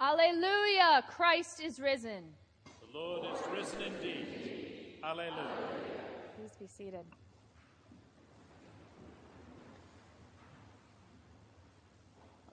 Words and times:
Alleluia! 0.00 1.04
Christ 1.08 1.60
is 1.60 1.78
risen. 1.78 2.24
The 2.64 2.98
Lord 2.98 3.26
is 3.32 3.40
risen 3.52 3.82
indeed. 3.82 4.96
Alleluia. 5.02 5.48
Please 6.36 6.56
be 6.58 6.66
seated. 6.66 7.04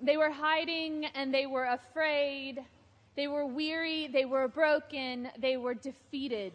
They 0.01 0.17
were 0.17 0.31
hiding 0.31 1.05
and 1.05 1.33
they 1.33 1.45
were 1.45 1.65
afraid. 1.65 2.63
They 3.15 3.27
were 3.27 3.45
weary. 3.45 4.07
They 4.07 4.25
were 4.25 4.47
broken. 4.47 5.29
They 5.37 5.57
were 5.57 5.73
defeated. 5.73 6.53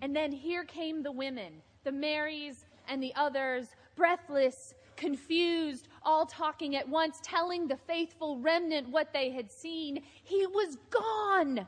And 0.00 0.14
then 0.14 0.32
here 0.32 0.64
came 0.64 1.02
the 1.02 1.12
women, 1.12 1.52
the 1.84 1.92
Marys 1.92 2.64
and 2.88 3.02
the 3.02 3.14
others, 3.14 3.68
breathless, 3.96 4.74
confused, 4.96 5.88
all 6.04 6.26
talking 6.26 6.76
at 6.76 6.88
once, 6.88 7.20
telling 7.22 7.66
the 7.66 7.76
faithful 7.76 8.38
remnant 8.38 8.88
what 8.88 9.12
they 9.12 9.30
had 9.30 9.50
seen. 9.50 10.02
He 10.24 10.46
was 10.46 10.76
gone, 10.90 11.66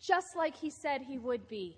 just 0.00 0.36
like 0.36 0.56
he 0.56 0.70
said 0.70 1.02
he 1.02 1.18
would 1.18 1.48
be. 1.48 1.76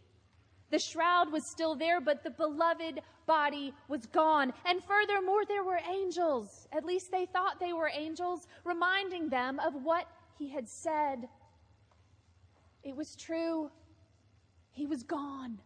The 0.70 0.78
shroud 0.78 1.30
was 1.30 1.46
still 1.46 1.74
there, 1.74 2.00
but 2.00 2.24
the 2.24 2.30
beloved 2.30 3.00
body 3.26 3.72
was 3.88 4.06
gone. 4.06 4.52
And 4.64 4.82
furthermore, 4.82 5.44
there 5.46 5.62
were 5.62 5.80
angels. 5.88 6.66
At 6.72 6.84
least 6.84 7.10
they 7.10 7.26
thought 7.26 7.60
they 7.60 7.72
were 7.72 7.90
angels, 7.94 8.48
reminding 8.64 9.28
them 9.28 9.60
of 9.60 9.74
what 9.84 10.06
he 10.38 10.48
had 10.48 10.68
said. 10.68 11.28
It 12.82 12.96
was 12.96 13.14
true. 13.14 13.70
He 14.72 14.86
was 14.86 15.02
gone. 15.02 15.60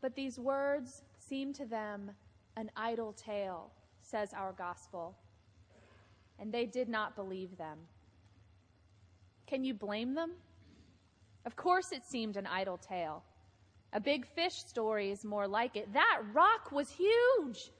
But 0.00 0.14
these 0.14 0.38
words 0.38 1.02
seemed 1.18 1.54
to 1.56 1.66
them 1.66 2.10
an 2.56 2.70
idle 2.76 3.12
tale, 3.12 3.70
says 4.02 4.32
our 4.34 4.52
gospel. 4.52 5.16
And 6.38 6.52
they 6.52 6.66
did 6.66 6.88
not 6.88 7.16
believe 7.16 7.56
them. 7.56 7.78
Can 9.46 9.64
you 9.64 9.74
blame 9.74 10.14
them? 10.14 10.32
Of 11.46 11.56
course, 11.56 11.92
it 11.92 12.04
seemed 12.04 12.36
an 12.36 12.46
idle 12.46 12.78
tale. 12.78 13.22
A 13.92 14.00
big 14.00 14.26
fish 14.26 14.54
story 14.54 15.10
is 15.10 15.24
more 15.24 15.48
like 15.48 15.76
it. 15.76 15.92
That 15.92 16.20
rock 16.32 16.70
was 16.70 16.90
huge. 16.90 17.70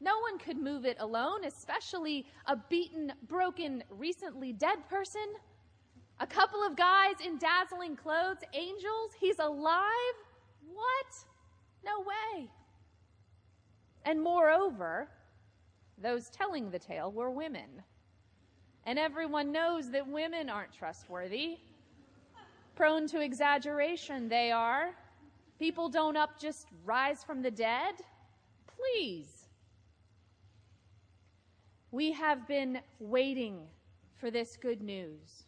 No 0.00 0.18
one 0.20 0.38
could 0.38 0.58
move 0.58 0.84
it 0.84 0.96
alone, 1.00 1.44
especially 1.44 2.26
a 2.46 2.56
beaten, 2.56 3.12
broken, 3.28 3.82
recently 3.90 4.52
dead 4.52 4.86
person. 4.88 5.26
A 6.20 6.26
couple 6.26 6.62
of 6.62 6.76
guys 6.76 7.14
in 7.24 7.38
dazzling 7.38 7.96
clothes, 7.96 8.38
angels. 8.54 9.12
He's 9.18 9.38
alive? 9.38 10.16
What? 10.72 11.16
No 11.84 12.00
way. 12.00 12.48
And 14.06 14.22
moreover, 14.22 15.08
those 15.98 16.30
telling 16.30 16.70
the 16.70 16.78
tale 16.78 17.10
were 17.10 17.30
women. 17.30 17.82
And 18.84 19.00
everyone 19.00 19.50
knows 19.50 19.90
that 19.90 20.06
women 20.06 20.48
aren't 20.48 20.72
trustworthy. 20.72 21.58
Prone 22.76 23.08
to 23.08 23.20
exaggeration, 23.20 24.28
they 24.28 24.52
are. 24.52 24.94
People 25.58 25.88
don't 25.88 26.16
up 26.16 26.38
just 26.38 26.68
rise 26.84 27.24
from 27.24 27.42
the 27.42 27.50
dead. 27.50 27.96
Please. 28.68 29.48
We 31.90 32.12
have 32.12 32.46
been 32.46 32.78
waiting 33.00 33.66
for 34.14 34.30
this 34.30 34.56
good 34.56 34.82
news. 34.82 35.46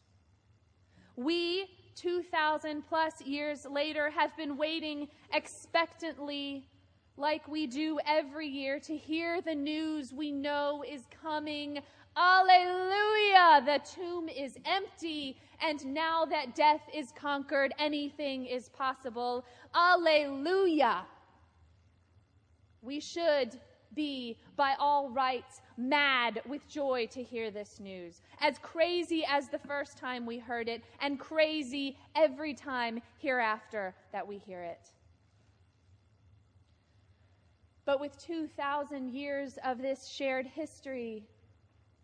We, 1.14 1.66
2,000 1.94 2.82
plus 2.88 3.20
years 3.20 3.66
later, 3.70 4.10
have 4.10 4.36
been 4.36 4.56
waiting 4.56 5.08
expectantly, 5.32 6.66
like 7.18 7.48
we 7.48 7.66
do 7.66 7.98
every 8.06 8.46
year, 8.46 8.78
to 8.80 8.96
hear 8.96 9.40
the 9.40 9.54
news 9.54 10.12
we 10.12 10.30
know 10.30 10.84
is 10.88 11.02
coming. 11.22 11.80
Alleluia! 12.16 13.62
The 13.64 13.80
tomb 13.84 14.28
is 14.28 14.56
empty, 14.64 15.36
and 15.60 15.84
now 15.86 16.24
that 16.26 16.54
death 16.54 16.82
is 16.94 17.12
conquered, 17.12 17.72
anything 17.78 18.46
is 18.46 18.68
possible. 18.68 19.44
Alleluia! 19.74 21.04
We 22.82 23.00
should 23.00 23.58
be, 23.94 24.38
by 24.56 24.74
all 24.78 25.10
rights, 25.10 25.60
mad 25.76 26.40
with 26.48 26.66
joy 26.68 27.08
to 27.10 27.22
hear 27.22 27.50
this 27.50 27.80
news. 27.80 28.22
As 28.40 28.58
crazy 28.58 29.24
as 29.28 29.48
the 29.48 29.58
first 29.58 29.98
time 29.98 30.24
we 30.24 30.38
heard 30.38 30.68
it, 30.68 30.82
and 31.00 31.18
crazy 31.18 31.98
every 32.14 32.54
time 32.54 33.00
hereafter 33.18 33.94
that 34.12 34.26
we 34.26 34.38
hear 34.38 34.62
it. 34.62 34.92
But 37.88 38.00
with 38.00 38.18
2,000 38.18 39.08
years 39.14 39.58
of 39.64 39.80
this 39.80 40.08
shared 40.08 40.46
history 40.46 41.24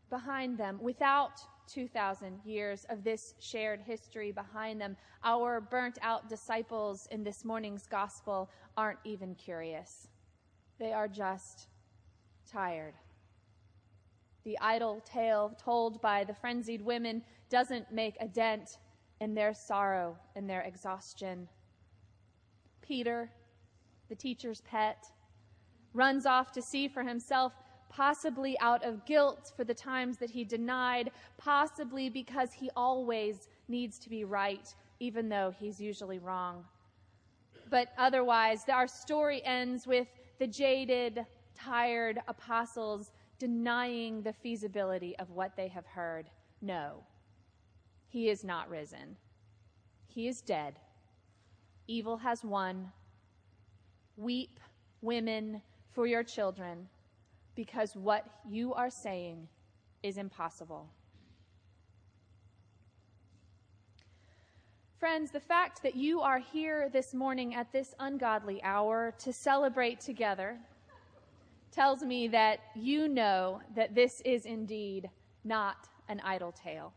behind 0.09 0.57
them, 0.57 0.79
without 0.81 1.43
2,000 1.67 2.41
years 2.43 2.87
of 2.89 3.05
this 3.05 3.35
shared 3.39 3.83
history 3.83 4.33
behind 4.33 4.81
them, 4.81 4.97
our 5.25 5.61
burnt 5.61 5.99
out 6.01 6.27
disciples 6.27 7.07
in 7.11 7.23
this 7.23 7.45
morning's 7.45 7.87
gospel 7.87 8.49
aren't 8.79 9.01
even 9.05 9.35
curious. 9.35 10.09
They 10.79 10.95
are 10.95 11.07
just 11.07 11.69
tired. 12.51 12.95
The 14.45 14.59
idle 14.61 15.03
tale 15.05 15.55
told 15.63 16.01
by 16.01 16.25
the 16.25 16.33
frenzied 16.33 16.81
women 16.81 17.23
doesn't 17.51 17.93
make 17.93 18.17
a 18.21 18.27
dent 18.27 18.79
in 19.21 19.35
their 19.35 19.53
sorrow 19.53 20.17
and 20.35 20.49
their 20.49 20.63
exhaustion. 20.63 21.47
Peter, 22.81 23.31
the 24.09 24.17
teacher's 24.17 24.63
pet, 24.63 25.11
runs 25.95 26.27
off 26.27 26.53
to 26.53 26.61
see 26.61 26.89
for 26.89 27.03
himself, 27.03 27.55
possibly 27.89 28.59
out 28.61 28.85
of 28.85 29.07
guilt 29.07 29.53
for 29.57 29.65
the 29.65 29.73
times 29.73 30.19
that 30.19 30.31
he 30.31 30.45
denied, 30.45 31.11
possibly 31.39 32.09
because 32.11 32.53
he 32.53 32.69
always 32.77 33.49
needs 33.69 33.99
to 34.01 34.11
be 34.11 34.25
right, 34.25 34.75
even 35.01 35.29
though 35.29 35.55
he's 35.59 35.81
usually 35.81 36.19
wrong. 36.19 36.65
But 37.71 37.89
otherwise, 37.97 38.65
our 38.69 38.89
story 38.89 39.43
ends 39.45 39.87
with 39.87 40.09
the 40.39 40.47
jaded, 40.47 41.25
tired 41.55 42.21
apostles 42.29 43.13
denying 43.39 44.23
the 44.23 44.33
feasibility 44.33 45.17
of 45.19 45.31
what 45.31 45.57
they 45.57 45.69
have 45.69 45.87
heard. 45.87 46.27
No, 46.61 47.05
he 48.09 48.29
is 48.29 48.45
not 48.45 48.69
risen. 48.69 49.17
He 50.07 50.29
is 50.29 50.41
dead. 50.41 50.75
Evil 51.87 52.17
has 52.19 52.45
won. 52.45 52.93
Weep, 54.17 54.61
women, 55.01 55.61
for 55.95 56.07
your 56.07 56.25
children, 56.25 56.89
because 57.55 57.95
what 57.95 58.27
you 58.49 58.75
are 58.75 58.91
saying 58.91 59.49
is 60.03 60.19
impossible. 60.19 60.91
Friends, 64.99 65.31
the 65.31 65.41
fact 65.41 65.83
that 65.83 65.95
you 65.95 66.21
are 66.21 66.39
here 66.39 66.89
this 66.93 67.15
morning 67.15 67.55
at 67.55 67.71
this 67.73 67.95
ungodly 68.01 68.63
hour 68.63 69.15
to 69.19 69.33
celebrate 69.33 70.01
together 70.01 70.59
tells 71.71 72.03
me 72.03 72.27
that 72.29 72.61
you 72.75 73.09
know 73.09 73.61
that 73.77 73.95
this 73.95 74.21
is 74.25 74.47
indeed 74.47 75.11
not 75.45 75.89
an 76.09 76.21
idle 76.25 76.53
tale. 76.53 76.93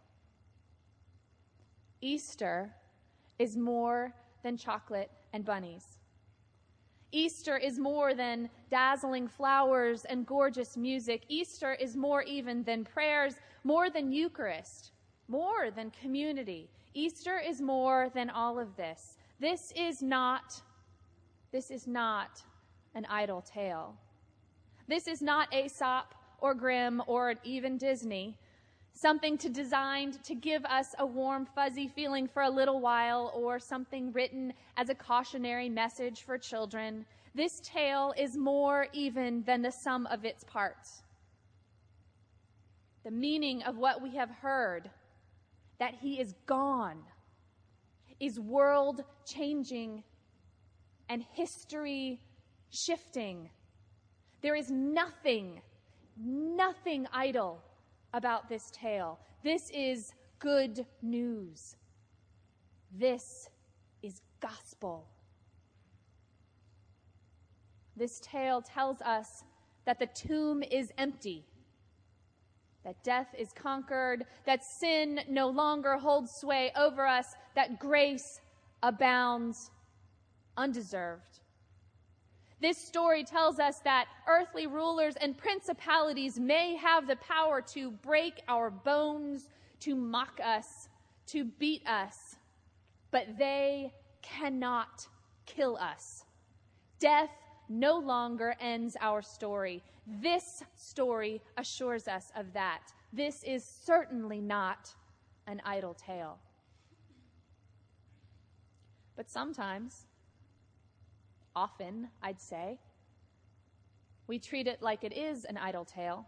Easter 2.01 2.71
is 3.39 3.57
more 3.57 4.13
than 4.43 4.55
chocolate 4.55 5.11
and 5.33 5.43
bunnies. 5.43 5.99
Easter 7.11 7.57
is 7.57 7.79
more 7.79 8.13
than 8.13 8.49
dazzling 8.69 9.27
flowers 9.27 10.05
and 10.05 10.25
gorgeous 10.25 10.75
music. 10.75 11.23
Easter 11.29 11.73
is 11.73 11.95
more 11.95 12.21
even 12.23 12.63
than 12.63 12.83
prayers, 12.83 13.35
more 13.63 13.89
than 13.89 14.11
Eucharist, 14.11 14.91
more 15.27 15.71
than 15.71 15.91
community. 15.91 16.69
Easter 16.93 17.39
is 17.39 17.61
more 17.61 18.09
than 18.13 18.29
all 18.29 18.59
of 18.59 18.75
this. 18.75 19.17
This 19.39 19.71
is 19.75 20.01
not 20.01 20.61
this 21.51 21.71
is 21.71 21.87
not 21.87 22.43
an 22.93 23.05
idle 23.09 23.41
tale. 23.41 23.95
This 24.87 25.07
is 25.07 25.21
not 25.21 25.53
Aesop 25.53 26.13
or 26.39 26.53
Grimm 26.53 27.01
or 27.07 27.35
even 27.43 27.77
Disney, 27.77 28.37
something 28.97 29.37
to 29.37 29.49
designed 29.49 30.23
to 30.23 30.35
give 30.35 30.65
us 30.65 30.95
a 30.99 31.05
warm, 31.05 31.45
fuzzy 31.45 31.87
feeling 31.87 32.27
for 32.27 32.43
a 32.43 32.49
little 32.49 32.79
while, 32.79 33.31
or 33.35 33.59
something 33.59 34.11
written 34.11 34.53
as 34.75 34.89
a 34.89 34.95
cautionary 34.95 35.69
message 35.69 36.23
for 36.23 36.37
children. 36.37 37.05
This 37.35 37.59
tale 37.61 38.13
is 38.17 38.35
more 38.35 38.87
even 38.93 39.43
than 39.43 39.61
the 39.61 39.71
sum 39.71 40.07
of 40.07 40.25
its 40.25 40.43
parts. 40.43 41.03
The 43.03 43.11
meaning 43.11 43.63
of 43.63 43.77
what 43.77 44.01
we 44.01 44.15
have 44.15 44.29
heard, 44.29 44.89
that 45.79 45.93
he 46.01 46.19
is 46.19 46.33
gone, 46.45 47.03
is 48.19 48.39
world 48.39 49.03
changing 49.25 50.03
and 51.09 51.23
history 51.33 52.19
shifting 52.71 53.49
there 54.41 54.55
is 54.55 54.69
nothing, 54.69 55.61
nothing 56.17 57.07
idle 57.11 57.61
about 58.13 58.49
this 58.49 58.71
tale. 58.71 59.19
This 59.43 59.69
is 59.71 60.13
good 60.39 60.85
news. 61.01 61.75
This 62.91 63.49
is 64.01 64.21
gospel. 64.39 65.07
This 67.95 68.19
tale 68.19 68.61
tells 68.61 69.01
us 69.01 69.43
that 69.85 69.99
the 69.99 70.07
tomb 70.07 70.63
is 70.63 70.91
empty, 70.97 71.45
that 72.83 73.03
death 73.03 73.27
is 73.37 73.51
conquered, 73.53 74.25
that 74.45 74.63
sin 74.63 75.21
no 75.29 75.47
longer 75.49 75.97
holds 75.97 76.31
sway 76.31 76.71
over 76.75 77.07
us, 77.07 77.33
that 77.55 77.79
grace 77.79 78.41
abounds 78.83 79.71
undeserved. 80.55 81.39
This 82.59 82.77
story 82.77 83.23
tells 83.23 83.59
us 83.59 83.79
that 83.79 84.07
earthly 84.27 84.65
rulers 84.65 85.15
and 85.21 85.37
principalities 85.37 86.39
may 86.39 86.75
have 86.75 87.05
the 87.05 87.17
power 87.17 87.61
to 87.73 87.91
break 87.91 88.41
our 88.47 88.71
bones, 88.71 89.49
to 89.81 89.95
mock 89.95 90.39
us, 90.43 90.89
to 91.27 91.45
beat 91.45 91.85
us, 91.87 92.35
but 93.11 93.37
they 93.37 93.93
cannot 94.23 95.07
kill 95.45 95.77
us. 95.77 96.25
Death 96.99 97.29
no 97.69 97.99
longer 97.99 98.55
ends 98.59 98.97
our 99.01 99.21
story. 99.21 99.83
This 100.07 100.63
story 100.75 101.41
assures 101.57 102.07
us 102.07 102.31
of 102.35 102.53
that. 102.53 102.81
This 103.13 103.43
is 103.43 103.63
certainly 103.63 104.41
not 104.41 104.93
an 105.45 105.61
idle 105.63 105.93
tale. 105.93 106.39
But 109.15 109.29
sometimes, 109.29 110.06
often, 111.57 112.07
I'd 112.21 112.39
say, 112.39 112.77
we 114.27 114.37
treat 114.37 114.67
it 114.67 114.79
like 114.79 115.03
it 115.03 115.11
is 115.11 115.43
an 115.43 115.57
idle 115.57 115.85
tale, 115.85 116.27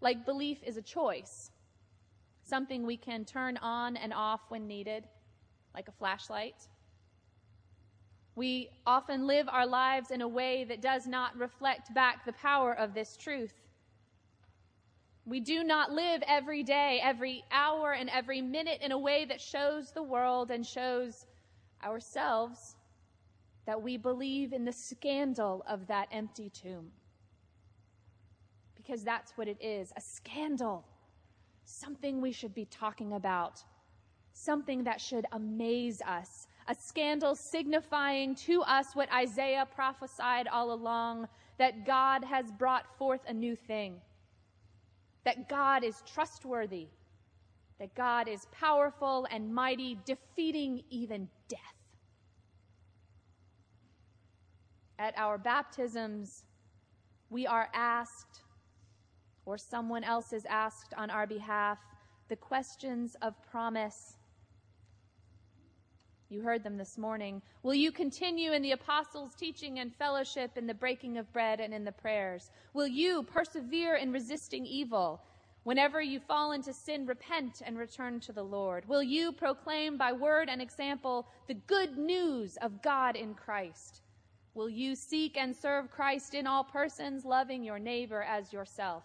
like 0.00 0.26
belief 0.26 0.58
is 0.66 0.76
a 0.76 0.82
choice, 0.82 1.52
something 2.42 2.84
we 2.84 2.96
can 2.96 3.24
turn 3.24 3.56
on 3.58 3.96
and 3.96 4.12
off 4.12 4.40
when 4.48 4.66
needed, 4.66 5.04
like 5.76 5.86
a 5.86 5.92
flashlight. 5.92 6.56
We 8.34 8.70
often 8.84 9.28
live 9.28 9.48
our 9.48 9.66
lives 9.66 10.10
in 10.10 10.22
a 10.22 10.28
way 10.28 10.64
that 10.64 10.82
does 10.82 11.06
not 11.06 11.38
reflect 11.38 11.94
back 11.94 12.24
the 12.24 12.32
power 12.32 12.72
of 12.72 12.94
this 12.94 13.16
truth. 13.16 13.54
We 15.24 15.38
do 15.38 15.62
not 15.62 15.92
live 15.92 16.20
every 16.26 16.64
day, 16.64 16.98
every 17.00 17.44
hour, 17.52 17.92
and 17.92 18.10
every 18.10 18.40
minute 18.40 18.80
in 18.82 18.90
a 18.90 18.98
way 18.98 19.24
that 19.26 19.40
shows 19.40 19.92
the 19.92 20.02
world 20.02 20.50
and 20.50 20.66
shows 20.66 21.26
ourselves 21.84 22.74
that 23.66 23.80
we 23.80 23.96
believe 23.96 24.52
in 24.52 24.64
the 24.64 24.72
scandal 24.72 25.64
of 25.68 25.86
that 25.86 26.08
empty 26.10 26.50
tomb. 26.50 26.90
Because 28.76 29.04
that's 29.04 29.32
what 29.36 29.48
it 29.48 29.58
is 29.62 29.92
a 29.96 30.00
scandal. 30.00 30.84
Something 31.64 32.20
we 32.20 32.32
should 32.32 32.54
be 32.54 32.64
talking 32.64 33.12
about, 33.12 33.62
something 34.32 34.84
that 34.84 35.00
should 35.00 35.26
amaze 35.32 36.02
us, 36.02 36.48
a 36.66 36.74
scandal 36.74 37.34
signifying 37.34 38.34
to 38.34 38.62
us 38.62 38.94
what 38.94 39.12
Isaiah 39.12 39.66
prophesied 39.74 40.48
all 40.48 40.72
along 40.72 41.28
that 41.58 41.86
God 41.86 42.24
has 42.24 42.50
brought 42.50 42.86
forth 42.98 43.20
a 43.28 43.32
new 43.32 43.54
thing, 43.54 44.00
that 45.24 45.48
God 45.48 45.84
is 45.84 46.02
trustworthy, 46.12 46.88
that 47.78 47.94
God 47.94 48.26
is 48.26 48.46
powerful 48.50 49.26
and 49.30 49.54
mighty, 49.54 49.98
defeating 50.04 50.82
even 50.90 51.28
death. 51.48 51.81
At 55.02 55.18
our 55.18 55.36
baptisms, 55.36 56.44
we 57.28 57.44
are 57.44 57.68
asked, 57.74 58.42
or 59.44 59.58
someone 59.58 60.04
else 60.04 60.32
is 60.32 60.46
asked 60.46 60.94
on 60.96 61.10
our 61.10 61.26
behalf, 61.26 61.80
the 62.28 62.36
questions 62.36 63.16
of 63.20 63.34
promise 63.50 64.14
you 66.28 66.40
heard 66.40 66.62
them 66.62 66.76
this 66.76 66.96
morning. 66.96 67.42
Will 67.64 67.74
you 67.74 67.90
continue 67.90 68.52
in 68.52 68.62
the 68.62 68.70
apostles' 68.70 69.34
teaching 69.34 69.80
and 69.80 69.92
fellowship, 69.92 70.56
in 70.56 70.68
the 70.68 70.72
breaking 70.72 71.18
of 71.18 71.32
bread 71.32 71.58
and 71.58 71.74
in 71.74 71.84
the 71.84 71.90
prayers? 71.90 72.52
Will 72.72 72.86
you 72.86 73.24
persevere 73.24 73.96
in 73.96 74.12
resisting 74.12 74.64
evil? 74.64 75.20
Whenever 75.64 76.00
you 76.00 76.20
fall 76.20 76.52
into 76.52 76.72
sin, 76.72 77.06
repent 77.06 77.60
and 77.66 77.76
return 77.76 78.20
to 78.20 78.32
the 78.32 78.44
Lord. 78.44 78.88
Will 78.88 79.02
you 79.02 79.32
proclaim 79.32 79.98
by 79.98 80.12
word 80.12 80.48
and 80.48 80.62
example 80.62 81.26
the 81.48 81.54
good 81.54 81.98
news 81.98 82.56
of 82.62 82.80
God 82.82 83.16
in 83.16 83.34
Christ? 83.34 84.01
Will 84.54 84.68
you 84.68 84.94
seek 84.94 85.38
and 85.38 85.56
serve 85.56 85.90
Christ 85.90 86.34
in 86.34 86.46
all 86.46 86.62
persons, 86.62 87.24
loving 87.24 87.64
your 87.64 87.78
neighbor 87.78 88.22
as 88.22 88.52
yourself? 88.52 89.04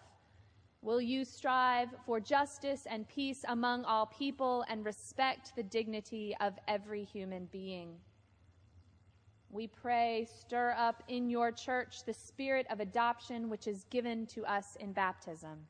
Will 0.82 1.00
you 1.00 1.24
strive 1.24 1.88
for 2.04 2.20
justice 2.20 2.86
and 2.88 3.08
peace 3.08 3.44
among 3.48 3.84
all 3.84 4.06
people 4.06 4.64
and 4.68 4.84
respect 4.84 5.56
the 5.56 5.62
dignity 5.62 6.36
of 6.40 6.54
every 6.68 7.02
human 7.02 7.46
being? 7.46 7.94
We 9.50 9.66
pray, 9.66 10.28
stir 10.40 10.74
up 10.76 11.02
in 11.08 11.30
your 11.30 11.50
church 11.50 12.04
the 12.04 12.12
spirit 12.12 12.66
of 12.68 12.80
adoption 12.80 13.48
which 13.48 13.66
is 13.66 13.84
given 13.90 14.26
to 14.26 14.44
us 14.44 14.76
in 14.78 14.92
baptism. 14.92 15.66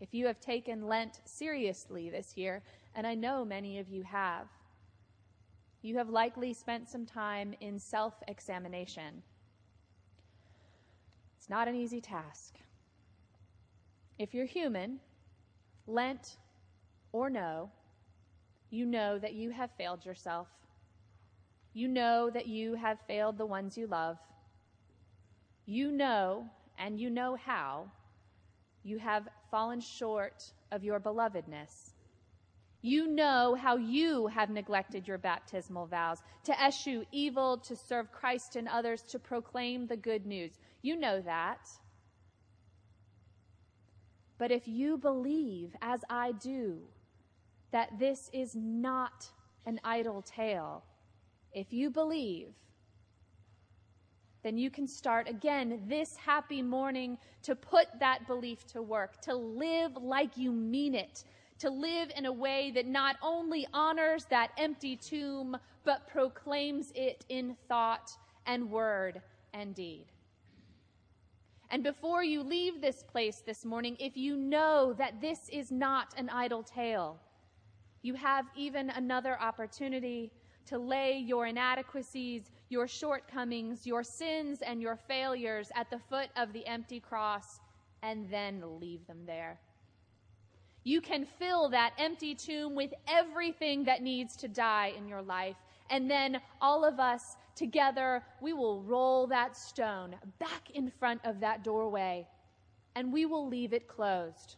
If 0.00 0.14
you 0.14 0.26
have 0.26 0.40
taken 0.40 0.88
Lent 0.88 1.20
seriously 1.26 2.08
this 2.08 2.36
year, 2.36 2.62
and 2.94 3.06
I 3.06 3.14
know 3.14 3.44
many 3.44 3.78
of 3.78 3.90
you 3.90 4.02
have, 4.04 4.46
you 5.82 5.96
have 5.96 6.08
likely 6.10 6.52
spent 6.52 6.88
some 6.88 7.06
time 7.06 7.54
in 7.60 7.78
self 7.78 8.14
examination 8.28 9.22
It's 11.36 11.48
not 11.48 11.68
an 11.68 11.74
easy 11.74 12.00
task. 12.02 12.56
If 14.18 14.34
you're 14.34 14.44
human, 14.44 15.00
Lent 15.86 16.36
or 17.12 17.30
no, 17.30 17.70
you 18.70 18.84
know 18.86 19.18
that 19.18 19.32
you 19.32 19.50
have 19.50 19.70
failed 19.78 20.04
yourself. 20.04 20.48
You 21.72 21.88
know 21.88 22.30
that 22.30 22.46
you 22.46 22.74
have 22.74 22.98
failed 23.06 23.38
the 23.38 23.46
ones 23.46 23.78
you 23.78 23.86
love. 23.86 24.18
You 25.64 25.90
know, 25.92 26.50
and 26.78 27.00
you 27.00 27.10
know 27.10 27.36
how, 27.36 27.90
you 28.82 28.98
have 28.98 29.28
fallen 29.50 29.80
short 29.80 30.52
of 30.72 30.84
your 30.84 31.00
belovedness. 31.00 31.92
You 32.82 33.08
know 33.08 33.54
how 33.60 33.76
you 33.76 34.26
have 34.28 34.48
neglected 34.48 35.06
your 35.06 35.18
baptismal 35.18 35.86
vows 35.86 36.22
to 36.44 36.52
eschew 36.52 37.04
evil, 37.12 37.58
to 37.58 37.76
serve 37.76 38.10
Christ 38.10 38.56
and 38.56 38.68
others, 38.68 39.02
to 39.02 39.18
proclaim 39.18 39.86
the 39.86 39.96
good 39.96 40.24
news. 40.24 40.52
You 40.80 40.96
know 40.96 41.20
that. 41.20 41.68
But 44.38 44.50
if 44.50 44.66
you 44.66 44.96
believe, 44.96 45.76
as 45.82 46.00
I 46.08 46.32
do, 46.32 46.78
that 47.72 47.98
this 47.98 48.30
is 48.32 48.56
not 48.56 49.26
an 49.66 49.78
idle 49.84 50.22
tale, 50.22 50.82
if 51.52 51.74
you 51.74 51.90
believe, 51.90 52.54
then 54.42 54.56
you 54.56 54.70
can 54.70 54.86
start 54.86 55.28
again 55.28 55.82
this 55.86 56.16
happy 56.16 56.62
morning 56.62 57.18
to 57.42 57.54
put 57.54 57.88
that 58.00 58.26
belief 58.26 58.66
to 58.68 58.80
work, 58.80 59.20
to 59.20 59.34
live 59.34 59.92
like 60.00 60.38
you 60.38 60.50
mean 60.50 60.94
it, 60.94 61.24
to 61.60 61.70
live 61.70 62.10
in 62.16 62.26
a 62.26 62.32
way 62.32 62.70
that 62.74 62.86
not 62.86 63.16
only 63.22 63.66
honors 63.72 64.24
that 64.30 64.50
empty 64.58 64.96
tomb, 64.96 65.56
but 65.84 66.08
proclaims 66.08 66.92
it 66.94 67.24
in 67.28 67.56
thought 67.68 68.10
and 68.46 68.70
word 68.70 69.20
and 69.52 69.74
deed. 69.74 70.06
And 71.70 71.84
before 71.84 72.24
you 72.24 72.42
leave 72.42 72.80
this 72.80 73.04
place 73.04 73.42
this 73.46 73.64
morning, 73.64 73.96
if 74.00 74.16
you 74.16 74.36
know 74.36 74.92
that 74.98 75.20
this 75.20 75.48
is 75.50 75.70
not 75.70 76.12
an 76.16 76.28
idle 76.30 76.64
tale, 76.64 77.20
you 78.02 78.14
have 78.14 78.46
even 78.56 78.90
another 78.90 79.40
opportunity 79.40 80.32
to 80.66 80.78
lay 80.78 81.18
your 81.18 81.46
inadequacies, 81.46 82.50
your 82.70 82.88
shortcomings, 82.88 83.86
your 83.86 84.02
sins, 84.02 84.62
and 84.62 84.80
your 84.80 84.96
failures 84.96 85.70
at 85.74 85.90
the 85.90 85.98
foot 85.98 86.28
of 86.36 86.52
the 86.52 86.66
empty 86.66 87.00
cross 87.00 87.60
and 88.02 88.28
then 88.30 88.62
leave 88.80 89.06
them 89.06 89.18
there. 89.26 89.58
You 90.84 91.00
can 91.00 91.26
fill 91.38 91.68
that 91.70 91.92
empty 91.98 92.34
tomb 92.34 92.74
with 92.74 92.92
everything 93.06 93.84
that 93.84 94.02
needs 94.02 94.36
to 94.36 94.48
die 94.48 94.92
in 94.96 95.06
your 95.08 95.22
life. 95.22 95.56
And 95.90 96.10
then 96.10 96.40
all 96.60 96.84
of 96.84 96.98
us 97.00 97.36
together, 97.54 98.22
we 98.40 98.52
will 98.52 98.82
roll 98.82 99.26
that 99.26 99.56
stone 99.56 100.16
back 100.38 100.70
in 100.72 100.90
front 100.90 101.20
of 101.24 101.40
that 101.40 101.62
doorway 101.64 102.26
and 102.94 103.12
we 103.12 103.26
will 103.26 103.48
leave 103.48 103.72
it 103.72 103.88
closed. 103.88 104.56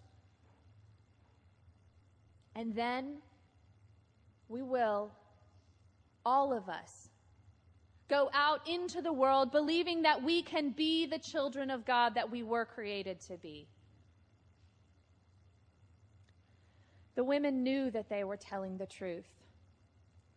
And 2.54 2.74
then 2.74 3.16
we 4.48 4.62
will, 4.62 5.10
all 6.24 6.52
of 6.52 6.68
us, 6.68 7.08
go 8.08 8.30
out 8.34 8.68
into 8.68 9.00
the 9.00 9.12
world 9.12 9.50
believing 9.50 10.02
that 10.02 10.22
we 10.22 10.42
can 10.42 10.70
be 10.70 11.06
the 11.06 11.18
children 11.18 11.70
of 11.70 11.86
God 11.86 12.14
that 12.14 12.30
we 12.30 12.42
were 12.42 12.66
created 12.66 13.20
to 13.20 13.36
be. 13.38 13.66
The 17.14 17.24
women 17.24 17.62
knew 17.62 17.90
that 17.90 18.08
they 18.08 18.24
were 18.24 18.36
telling 18.36 18.78
the 18.78 18.86
truth. 18.86 19.28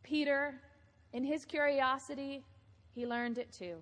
Peter, 0.03 0.62
in 1.13 1.24
his 1.24 1.46
curiosity, 1.46 2.44
he 2.94 3.08
learned 3.08 3.38
it 3.38 3.51
too. 3.51 3.77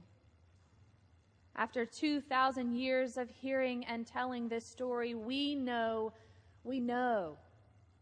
After 1.56 1.86
2,000 1.86 2.76
years 2.76 3.18
of 3.18 3.30
hearing 3.30 3.86
and 3.86 4.08
telling 4.08 4.48
this 4.48 4.66
story, 4.66 5.14
we 5.14 5.56
know, 5.56 6.14
we 6.64 6.80
know 6.80 7.38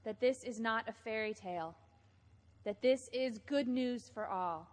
that 0.04 0.20
this 0.20 0.44
is 0.44 0.60
not 0.60 0.88
a 0.88 0.94
fairy 0.94 1.34
tale, 1.34 1.76
that 2.64 2.82
this 2.82 3.10
is 3.12 3.40
good 3.40 3.68
news 3.68 4.10
for 4.14 4.28
all. 4.28 4.70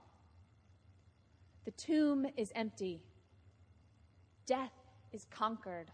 The 1.64 1.72
tomb 1.72 2.26
is 2.36 2.52
empty, 2.54 3.02
death 4.46 4.72
is 5.12 5.26
conquered, 5.30 5.90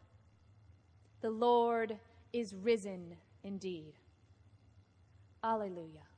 The 1.20 1.30
Lord 1.30 1.98
is 2.32 2.54
risen 2.54 3.16
indeed. 3.42 3.94
Alleluia. 5.44 6.13